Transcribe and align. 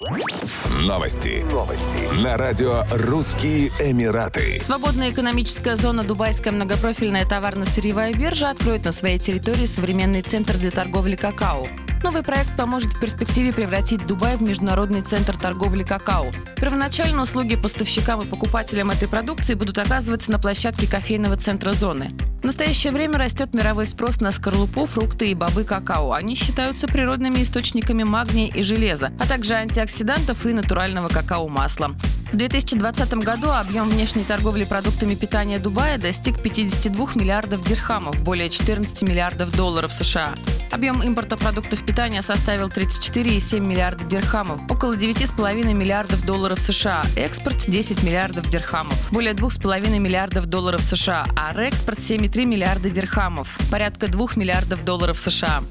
Новости. 0.00 1.44
Новости. 1.52 2.24
На 2.24 2.38
радио 2.38 2.84
«Русские 2.90 3.68
Эмираты». 3.80 4.58
Свободная 4.58 5.10
экономическая 5.10 5.76
зона 5.76 6.02
Дубайская 6.04 6.54
многопрофильная 6.54 7.26
товарно-сырьевая 7.26 8.14
биржа 8.14 8.48
откроет 8.48 8.86
на 8.86 8.92
своей 8.92 9.18
территории 9.18 9.66
современный 9.66 10.22
центр 10.22 10.56
для 10.56 10.70
торговли 10.70 11.16
какао. 11.16 11.66
Новый 12.02 12.22
проект 12.22 12.56
поможет 12.56 12.94
в 12.94 12.98
перспективе 12.98 13.52
превратить 13.52 14.06
Дубай 14.06 14.38
в 14.38 14.42
международный 14.42 15.02
центр 15.02 15.36
торговли 15.36 15.82
какао. 15.82 16.32
Первоначально 16.56 17.20
услуги 17.20 17.56
поставщикам 17.56 18.22
и 18.22 18.26
покупателям 18.26 18.90
этой 18.90 19.06
продукции 19.06 19.52
будут 19.52 19.76
оказываться 19.76 20.32
на 20.32 20.38
площадке 20.38 20.90
кофейного 20.90 21.36
центра 21.36 21.74
зоны. 21.74 22.10
В 22.40 22.44
настоящее 22.44 22.92
время 22.92 23.18
растет 23.18 23.52
мировой 23.52 23.86
спрос 23.86 24.20
на 24.20 24.32
скорлупу, 24.32 24.86
фрукты 24.86 25.30
и 25.30 25.34
бобы 25.34 25.64
какао. 25.64 26.12
Они 26.12 26.34
считаются 26.34 26.88
природными 26.88 27.42
источниками 27.42 28.02
магния 28.02 28.48
и 28.48 28.62
железа, 28.62 29.12
а 29.20 29.26
также 29.26 29.54
антиоксидантов 29.54 30.46
и 30.46 30.54
натурального 30.54 31.08
какао-масла. 31.08 31.90
В 32.32 32.36
2020 32.36 33.14
году 33.14 33.50
объем 33.50 33.88
внешней 33.88 34.22
торговли 34.22 34.64
продуктами 34.64 35.16
питания 35.16 35.58
Дубая 35.58 35.98
достиг 35.98 36.40
52 36.40 37.14
миллиардов 37.16 37.66
дирхамов, 37.66 38.22
более 38.22 38.48
14 38.48 39.02
миллиардов 39.02 39.54
долларов 39.56 39.92
США. 39.92 40.34
Объем 40.70 41.02
импорта 41.02 41.36
продуктов 41.36 41.84
питания 41.84 42.22
составил 42.22 42.68
34,7 42.68 43.58
миллиарда 43.58 44.04
дирхамов, 44.04 44.60
около 44.70 44.92
9,5 44.92 45.74
миллиардов 45.74 46.24
долларов 46.24 46.60
США, 46.60 47.02
экспорт 47.16 47.68
10 47.68 48.04
миллиардов 48.04 48.48
дирхамов, 48.48 49.10
более 49.10 49.34
2,5 49.34 49.98
миллиардов 49.98 50.46
долларов 50.46 50.82
США, 50.82 51.26
а 51.36 51.52
реэкспорт 51.52 51.98
7,3 51.98 52.44
миллиарда 52.44 52.90
дирхамов, 52.90 53.58
порядка 53.72 54.06
2 54.06 54.28
миллиардов 54.36 54.84
долларов 54.84 55.18
США. 55.18 55.64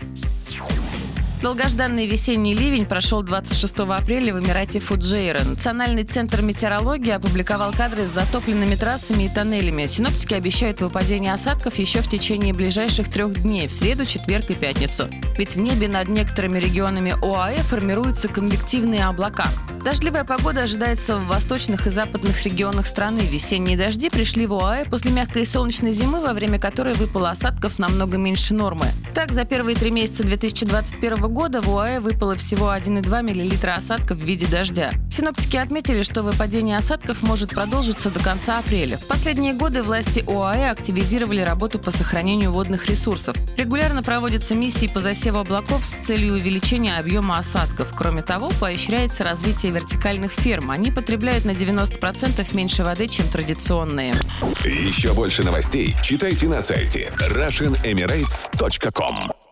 Долгожданный 1.42 2.06
весенний 2.06 2.54
ливень 2.54 2.86
прошел 2.86 3.24
26 3.24 3.80
апреля 3.80 4.34
в 4.34 4.42
Эмирате 4.42 4.82
Фуджейра. 4.82 5.42
Национальный 5.46 6.04
центр 6.04 6.42
метеорологии 6.42 7.12
опубликовал 7.12 7.72
кадры 7.72 8.08
с 8.08 8.12
затопленными 8.12 8.76
трассами 8.76 9.24
и 9.24 9.30
тоннелями. 9.30 9.86
Синоптики 9.86 10.34
обещают 10.34 10.82
выпадение 10.82 11.34
осадков 11.34 11.76
еще 11.76 12.02
в 12.02 12.10
течение 12.10 12.54
ближайших 12.54 13.08
трех 13.08 13.42
дней– 13.42 13.68
в 13.70 13.72
среду, 13.72 14.06
четверг 14.06 14.50
и 14.50 14.54
пятницу. 14.54 15.08
Ведь 15.38 15.56
в 15.56 15.60
небе 15.60 15.88
над 15.88 16.10
некоторыми 16.10 16.60
регионами 16.60 17.16
ОАЭ 17.22 17.60
формируются 17.60 18.28
конвективные 18.28 19.06
облака. 19.06 19.48
Дождливая 19.82 20.26
погода 20.26 20.64
ожидается 20.64 21.16
в 21.16 21.28
восточных 21.28 21.88
и 21.88 21.90
западных 21.90 22.44
регионах 22.44 22.86
страны. 22.86 23.22
Весенние 23.22 23.78
дожди 23.78 24.10
пришли 24.10 24.46
в 24.46 24.56
ОАЭ 24.56 24.90
после 24.90 25.12
мягкой 25.12 25.46
солнечной 25.46 25.94
зимы, 25.94 26.20
во 26.20 26.34
время 26.34 26.60
которой 26.60 26.96
выпало 26.96 27.30
осадков 27.30 27.80
намного 27.80 28.18
меньше 28.18 28.54
нормы. 28.54 28.88
Так, 29.14 29.32
за 29.32 29.46
первые 29.46 29.78
три 29.78 29.90
месяца 29.90 30.24
2021 30.24 31.16
года 31.16 31.29
в 31.30 31.70
ОАЭ 31.70 32.00
выпало 32.00 32.36
всего 32.36 32.74
1,2 32.74 33.22
мл 33.22 33.76
осадков 33.76 34.18
в 34.18 34.22
виде 34.22 34.48
дождя. 34.48 34.92
Синоптики 35.10 35.58
отметили, 35.58 36.02
что 36.02 36.24
выпадение 36.24 36.78
осадков 36.78 37.22
может 37.22 37.52
продолжиться 37.52 38.10
до 38.10 38.20
конца 38.20 38.60
апреля. 38.60 38.98
В 38.98 39.06
последние 39.06 39.54
годы 39.54 39.84
власти 39.84 40.24
ОАЭ 40.28 40.72
активизировали 40.72 41.42
работу 41.42 41.78
по 41.78 41.92
сохранению 41.92 42.52
водных 42.52 42.90
ресурсов. 42.90 43.36
Регулярно 43.58 44.02
проводятся 44.02 44.56
миссии 44.56 44.88
по 44.88 45.02
засеву 45.02 45.40
облаков 45.40 45.86
с 45.86 45.94
целью 45.94 46.34
увеличения 46.34 46.98
объема 46.98 47.38
осадков. 47.38 47.94
Кроме 47.96 48.22
того, 48.22 48.52
поощряется 48.60 49.24
развитие 49.24 49.72
вертикальных 49.72 50.32
ферм. 50.32 50.72
Они 50.72 50.92
потребляют 50.92 51.46
на 51.46 51.52
90% 51.52 52.56
меньше 52.56 52.84
воды, 52.84 53.08
чем 53.08 53.28
традиционные. 53.28 54.16
Еще 54.64 55.14
больше 55.14 55.44
новостей 55.44 55.96
читайте 56.02 56.48
на 56.48 56.62
сайте 56.62 57.12
RussianEmirates.com 57.20 59.49